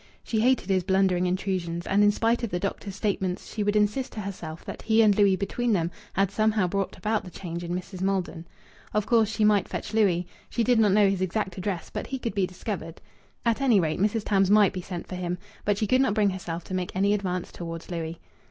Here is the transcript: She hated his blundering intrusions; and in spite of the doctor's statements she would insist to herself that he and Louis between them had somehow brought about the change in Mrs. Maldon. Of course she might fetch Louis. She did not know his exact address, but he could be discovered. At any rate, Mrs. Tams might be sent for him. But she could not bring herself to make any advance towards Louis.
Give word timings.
She 0.23 0.39
hated 0.39 0.69
his 0.71 0.83
blundering 0.83 1.27
intrusions; 1.27 1.85
and 1.85 2.03
in 2.03 2.09
spite 2.09 2.41
of 2.41 2.49
the 2.49 2.59
doctor's 2.59 2.95
statements 2.95 3.53
she 3.53 3.61
would 3.63 3.75
insist 3.75 4.11
to 4.13 4.21
herself 4.21 4.65
that 4.65 4.81
he 4.81 5.03
and 5.03 5.15
Louis 5.15 5.35
between 5.35 5.73
them 5.73 5.91
had 6.13 6.31
somehow 6.31 6.65
brought 6.67 6.97
about 6.97 7.23
the 7.23 7.29
change 7.29 7.63
in 7.63 7.71
Mrs. 7.75 8.01
Maldon. 8.01 8.47
Of 8.95 9.05
course 9.05 9.29
she 9.29 9.43
might 9.45 9.67
fetch 9.67 9.93
Louis. 9.93 10.25
She 10.49 10.63
did 10.63 10.79
not 10.79 10.91
know 10.93 11.07
his 11.07 11.21
exact 11.21 11.55
address, 11.59 11.91
but 11.91 12.07
he 12.07 12.17
could 12.17 12.33
be 12.33 12.47
discovered. 12.47 12.99
At 13.45 13.61
any 13.61 13.79
rate, 13.79 13.99
Mrs. 13.99 14.23
Tams 14.25 14.49
might 14.49 14.73
be 14.73 14.81
sent 14.81 15.05
for 15.05 15.13
him. 15.13 15.37
But 15.65 15.77
she 15.77 15.85
could 15.85 16.01
not 16.01 16.15
bring 16.15 16.31
herself 16.31 16.63
to 16.63 16.73
make 16.73 16.95
any 16.95 17.13
advance 17.13 17.51
towards 17.51 17.91
Louis. 17.91 18.19